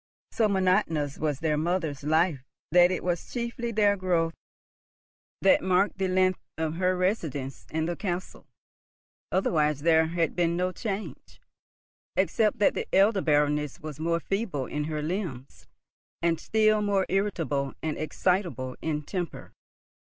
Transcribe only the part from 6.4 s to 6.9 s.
of